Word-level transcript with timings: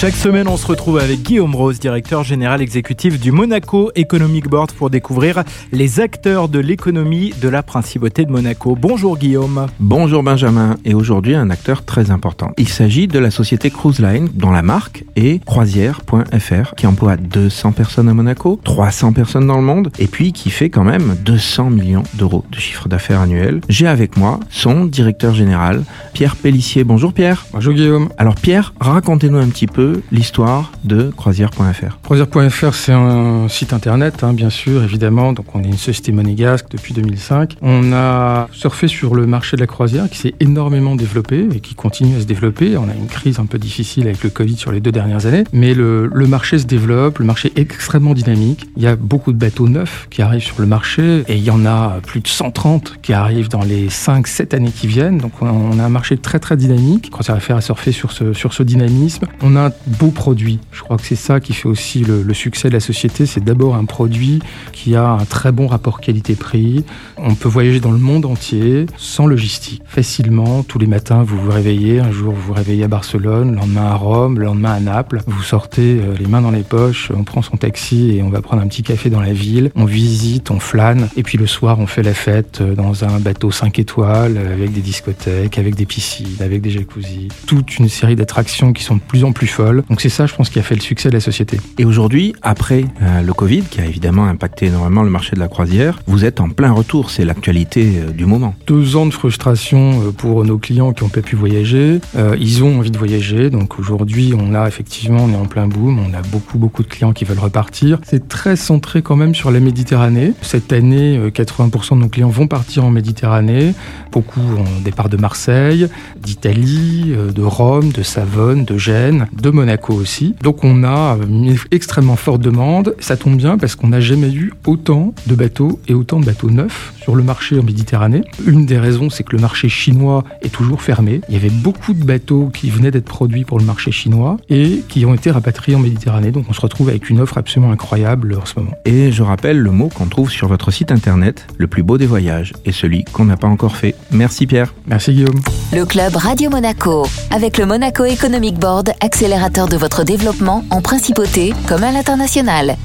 Chaque 0.00 0.16
semaine, 0.16 0.48
on 0.48 0.56
se 0.56 0.66
retrouve 0.66 0.98
avec 0.98 1.22
Guillaume 1.22 1.54
Rose, 1.54 1.78
directeur 1.78 2.24
général 2.24 2.62
exécutif 2.62 3.20
du 3.20 3.32
Monaco 3.32 3.90
Economic 3.96 4.48
Board, 4.48 4.72
pour 4.72 4.88
découvrir 4.88 5.44
les 5.72 6.00
acteurs 6.00 6.48
de 6.48 6.58
l'économie 6.58 7.34
de 7.38 7.50
la 7.50 7.62
principauté 7.62 8.24
de 8.24 8.32
Monaco. 8.32 8.78
Bonjour 8.80 9.18
Guillaume. 9.18 9.66
Bonjour 9.78 10.22
Benjamin, 10.22 10.78
et 10.86 10.94
aujourd'hui 10.94 11.34
un 11.34 11.50
acteur 11.50 11.84
très 11.84 12.10
important. 12.10 12.52
Il 12.56 12.70
s'agit 12.70 13.08
de 13.08 13.18
la 13.18 13.30
société 13.30 13.68
Cruise 13.68 13.98
Line, 13.98 14.30
dont 14.32 14.50
la 14.50 14.62
marque 14.62 15.04
est 15.16 15.44
croisière.fr, 15.44 16.74
qui 16.76 16.86
emploie 16.86 17.18
200 17.18 17.72
personnes 17.72 18.08
à 18.08 18.14
Monaco, 18.14 18.58
300 18.64 19.12
personnes 19.12 19.48
dans 19.48 19.58
le 19.58 19.64
monde, 19.64 19.92
et 19.98 20.06
puis 20.06 20.32
qui 20.32 20.48
fait 20.48 20.70
quand 20.70 20.84
même 20.84 21.14
200 21.26 21.68
millions 21.68 22.04
d'euros 22.14 22.46
de 22.50 22.58
chiffre 22.58 22.88
d'affaires 22.88 23.20
annuel. 23.20 23.60
J'ai 23.68 23.86
avec 23.86 24.16
moi 24.16 24.40
son 24.48 24.86
directeur 24.86 25.34
général, 25.34 25.84
Pierre 26.14 26.36
Pellissier. 26.36 26.84
Bonjour 26.84 27.12
Pierre. 27.12 27.44
Bonjour 27.52 27.74
Guillaume. 27.74 28.08
Alors 28.16 28.36
Pierre, 28.36 28.72
racontez-nous 28.80 29.36
un 29.36 29.48
petit 29.48 29.66
peu 29.66 29.89
l'histoire 30.12 30.72
de 30.84 31.10
croisière.fr. 31.16 31.98
Croisière.fr, 32.02 32.74
c'est 32.74 32.92
un 32.92 33.48
site 33.48 33.72
internet, 33.72 34.22
hein, 34.22 34.32
bien 34.32 34.50
sûr, 34.50 34.82
évidemment. 34.82 35.32
Donc, 35.32 35.54
on 35.54 35.62
est 35.62 35.68
une 35.68 35.76
société 35.76 36.12
monégasque 36.12 36.66
depuis 36.70 36.94
2005. 36.94 37.56
On 37.62 37.92
a 37.92 38.48
surfé 38.52 38.88
sur 38.88 39.14
le 39.14 39.26
marché 39.26 39.56
de 39.56 39.60
la 39.60 39.66
croisière 39.66 40.08
qui 40.08 40.18
s'est 40.18 40.34
énormément 40.40 40.96
développé 40.96 41.48
et 41.54 41.60
qui 41.60 41.74
continue 41.74 42.16
à 42.16 42.20
se 42.20 42.26
développer. 42.26 42.76
On 42.76 42.88
a 42.88 42.94
une 42.94 43.06
crise 43.06 43.38
un 43.38 43.46
peu 43.46 43.58
difficile 43.58 44.06
avec 44.06 44.22
le 44.22 44.30
Covid 44.30 44.56
sur 44.56 44.72
les 44.72 44.80
deux 44.80 44.92
dernières 44.92 45.26
années, 45.26 45.44
mais 45.52 45.74
le, 45.74 46.08
marché 46.26 46.58
se 46.58 46.66
développe, 46.66 47.18
le 47.18 47.24
marché 47.24 47.52
est 47.56 47.60
extrêmement 47.60 48.14
dynamique. 48.14 48.66
Il 48.76 48.82
y 48.82 48.86
a 48.86 48.96
beaucoup 48.96 49.32
de 49.32 49.38
bateaux 49.38 49.68
neufs 49.68 50.06
qui 50.10 50.22
arrivent 50.22 50.42
sur 50.42 50.60
le 50.60 50.66
marché 50.66 51.24
et 51.28 51.36
il 51.36 51.42
y 51.42 51.50
en 51.50 51.66
a 51.66 52.00
plus 52.06 52.20
de 52.20 52.28
130 52.28 52.98
qui 53.02 53.12
arrivent 53.12 53.48
dans 53.48 53.64
les 53.64 53.88
5-7 53.88 54.54
années 54.54 54.70
qui 54.70 54.86
viennent. 54.86 55.18
Donc, 55.18 55.32
on 55.40 55.78
a 55.78 55.84
un 55.84 55.88
marché 55.88 56.16
très 56.16 56.38
très 56.38 56.56
dynamique. 56.56 57.10
Croisière.fr 57.10 57.56
a 57.56 57.60
surfé 57.60 57.92
sur 57.92 58.12
ce, 58.12 58.32
sur 58.32 58.52
ce 58.52 58.62
dynamisme. 58.62 59.26
On 59.42 59.56
a 59.56 59.70
beau 59.86 60.10
produit. 60.10 60.58
Je 60.72 60.82
crois 60.82 60.96
que 60.96 61.04
c'est 61.04 61.16
ça 61.16 61.40
qui 61.40 61.52
fait 61.52 61.68
aussi 61.68 62.00
le, 62.00 62.34
succès 62.34 62.68
de 62.68 62.74
la 62.74 62.80
société. 62.80 63.26
C'est 63.26 63.42
d'abord 63.42 63.74
un 63.74 63.84
produit 63.84 64.40
qui 64.72 64.94
a 64.96 65.08
un 65.08 65.24
très 65.24 65.52
bon 65.52 65.66
rapport 65.66 66.00
qualité-prix. 66.00 66.84
On 67.16 67.34
peut 67.34 67.48
voyager 67.48 67.80
dans 67.80 67.92
le 67.92 67.98
monde 67.98 68.24
entier 68.24 68.86
sans 68.96 69.26
logistique, 69.26 69.82
facilement. 69.86 70.62
Tous 70.62 70.78
les 70.78 70.86
matins, 70.86 71.22
vous 71.22 71.38
vous 71.38 71.50
réveillez. 71.50 72.00
Un 72.00 72.12
jour, 72.12 72.32
vous 72.32 72.40
vous 72.40 72.52
réveillez 72.52 72.84
à 72.84 72.88
Barcelone, 72.88 73.52
le 73.52 73.56
lendemain 73.56 73.86
à 73.86 73.94
Rome, 73.94 74.38
le 74.38 74.46
lendemain 74.46 74.72
à 74.72 74.80
Naples. 74.80 75.20
Vous 75.26 75.42
sortez 75.42 75.98
euh, 76.00 76.14
les 76.18 76.26
mains 76.26 76.42
dans 76.42 76.50
les 76.50 76.62
poches, 76.62 77.10
on 77.14 77.24
prend 77.24 77.42
son 77.42 77.56
taxi 77.56 78.16
et 78.16 78.22
on 78.22 78.30
va 78.30 78.40
prendre 78.42 78.62
un 78.62 78.66
petit 78.68 78.82
café 78.82 79.10
dans 79.10 79.20
la 79.20 79.32
ville. 79.32 79.70
On 79.74 79.84
visite, 79.84 80.50
on 80.50 80.60
flâne. 80.60 81.08
Et 81.16 81.22
puis 81.22 81.38
le 81.38 81.46
soir, 81.46 81.78
on 81.78 81.86
fait 81.86 82.02
la 82.02 82.14
fête 82.14 82.60
euh, 82.60 82.74
dans 82.74 83.04
un 83.04 83.18
bateau 83.18 83.50
5 83.50 83.78
étoiles 83.78 84.38
avec 84.38 84.72
des 84.72 84.80
discothèques, 84.80 85.58
avec 85.58 85.74
des 85.74 85.86
piscines, 85.86 86.36
avec 86.40 86.60
des 86.60 86.70
jacuzzi. 86.70 87.28
Toute 87.46 87.78
une 87.78 87.88
série 87.88 88.16
d'attractions 88.16 88.72
qui 88.72 88.82
sont 88.82 88.96
de 88.96 89.00
plus 89.00 89.24
en 89.24 89.32
plus 89.32 89.46
folles 89.46 89.69
donc 89.88 90.00
c'est 90.00 90.08
ça, 90.08 90.26
je 90.26 90.34
pense, 90.34 90.50
qui 90.50 90.58
a 90.58 90.62
fait 90.62 90.74
le 90.74 90.80
succès 90.80 91.08
de 91.08 91.14
la 91.14 91.20
société. 91.20 91.60
Et 91.78 91.84
aujourd'hui, 91.84 92.34
après 92.42 92.84
euh, 93.02 93.22
le 93.22 93.32
Covid, 93.32 93.62
qui 93.62 93.80
a 93.80 93.86
évidemment 93.86 94.26
impacté 94.26 94.66
énormément 94.66 95.02
le 95.02 95.10
marché 95.10 95.34
de 95.34 95.40
la 95.40 95.48
croisière, 95.48 96.00
vous 96.06 96.24
êtes 96.24 96.40
en 96.40 96.48
plein 96.48 96.72
retour, 96.72 97.10
c'est 97.10 97.24
l'actualité 97.24 97.94
euh, 97.98 98.10
du 98.10 98.26
moment. 98.26 98.54
Deux 98.66 98.96
ans 98.96 99.06
de 99.06 99.12
frustration 99.12 100.02
euh, 100.02 100.10
pour 100.10 100.44
nos 100.44 100.58
clients 100.58 100.92
qui 100.92 101.04
n'ont 101.04 101.10
pas 101.10 101.22
pu 101.22 101.36
voyager. 101.36 102.00
ils 102.38 102.64
ont 102.64 102.78
envie 102.78 102.90
de 102.90 102.98
voyager, 102.98 103.50
donc 103.50 103.78
aujourd'hui, 103.78 104.34
on 104.36 104.54
a 104.54 104.66
effectivement, 104.66 105.24
on 105.24 105.32
est 105.32 105.36
en 105.36 105.46
plein 105.46 105.66
boom, 105.66 105.98
on 105.98 106.14
a 106.14 106.22
beaucoup, 106.22 106.58
beaucoup 106.58 106.82
de 106.82 106.88
clients 106.88 107.12
qui 107.12 107.24
veulent 107.24 107.38
repartir. 107.38 107.98
C'est 108.04 108.28
très 108.28 108.56
centré 108.56 109.02
quand 109.02 109.16
même 109.16 109.34
sur 109.34 109.50
la 109.50 109.60
Méditerranée. 109.60 110.32
Cette 110.42 110.72
année, 110.72 111.18
80% 111.30 111.96
de 111.96 112.00
nos 112.00 112.08
clients 112.08 112.28
vont 112.28 112.46
partir 112.46 112.84
en 112.84 112.90
Méditerranée. 112.90 113.74
Beaucoup 114.12 114.40
ont 114.40 114.80
départ 114.82 115.08
de 115.08 115.16
Marseille, 115.16 115.88
d'Italie, 116.20 117.12
de 117.34 117.42
Rome, 117.42 117.92
de 117.92 118.02
Savone, 118.02 118.64
de 118.64 118.76
Gênes, 118.76 119.28
de 119.32 119.50
Monaco 119.60 119.92
aussi. 119.92 120.34
Donc 120.42 120.64
on 120.64 120.84
a 120.84 121.18
une 121.28 121.54
extrêmement 121.70 122.16
forte 122.16 122.40
demande. 122.40 122.94
Ça 122.98 123.16
tombe 123.16 123.36
bien 123.36 123.58
parce 123.58 123.74
qu'on 123.74 123.88
n'a 123.88 124.00
jamais 124.00 124.32
eu 124.32 124.52
autant 124.66 125.14
de 125.26 125.34
bateaux 125.34 125.80
et 125.86 125.92
autant 125.92 126.18
de 126.18 126.24
bateaux 126.24 126.50
neufs 126.50 126.94
sur 127.02 127.14
le 127.14 127.22
marché 127.22 127.58
en 127.58 127.62
Méditerranée. 127.62 128.22
Une 128.46 128.64
des 128.64 128.78
raisons, 128.78 129.10
c'est 129.10 129.22
que 129.22 129.36
le 129.36 129.42
marché 129.42 129.68
chinois 129.68 130.24
est 130.40 130.48
toujours 130.48 130.80
fermé. 130.80 131.20
Il 131.28 131.34
y 131.34 131.36
avait 131.36 131.50
beaucoup 131.50 131.92
de 131.92 132.02
bateaux 132.02 132.50
qui 132.52 132.70
venaient 132.70 132.90
d'être 132.90 133.04
produits 133.04 133.44
pour 133.44 133.58
le 133.58 133.64
marché 133.66 133.92
chinois 133.92 134.38
et 134.48 134.82
qui 134.88 135.04
ont 135.04 135.12
été 135.12 135.30
rapatriés 135.30 135.76
en 135.76 135.80
Méditerranée. 135.80 136.30
Donc 136.30 136.46
on 136.48 136.54
se 136.54 136.60
retrouve 136.60 136.88
avec 136.88 137.10
une 137.10 137.20
offre 137.20 137.36
absolument 137.36 137.72
incroyable 137.72 138.38
en 138.40 138.46
ce 138.46 138.58
moment. 138.58 138.72
Et 138.86 139.12
je 139.12 139.22
rappelle 139.22 139.58
le 139.58 139.70
mot 139.70 139.88
qu'on 139.88 140.06
trouve 140.06 140.30
sur 140.30 140.48
votre 140.48 140.70
site 140.70 140.90
internet, 140.90 141.46
le 141.58 141.66
plus 141.66 141.82
beau 141.82 141.98
des 141.98 142.06
voyages, 142.06 142.54
et 142.64 142.72
celui 142.72 143.04
qu'on 143.04 143.26
n'a 143.26 143.36
pas 143.36 143.48
encore 143.48 143.76
fait. 143.76 143.94
Merci 144.10 144.46
Pierre. 144.46 144.72
Merci 144.86 145.12
Guillaume. 145.12 145.40
Le 145.72 145.86
club 145.86 146.16
Radio 146.16 146.50
Monaco, 146.50 147.06
avec 147.30 147.56
le 147.56 147.64
Monaco 147.64 148.04
Economic 148.04 148.58
Board, 148.58 148.90
accélérateur 149.00 149.68
de 149.68 149.76
votre 149.76 150.02
développement 150.02 150.64
en 150.70 150.82
principauté 150.82 151.54
comme 151.68 151.84
à 151.84 151.92
l'international. 151.92 152.76